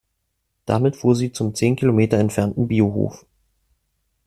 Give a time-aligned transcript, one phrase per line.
[0.65, 3.23] Damit fuhr sie zum zehn Kilometer entfernten Biohof.